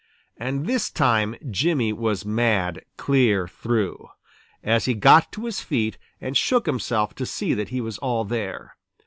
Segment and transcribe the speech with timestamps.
[0.37, 4.07] And this time Jimmy was mad clear through,
[4.63, 8.25] as he got to his feet and shook himself to see that he was all
[8.25, 8.77] there.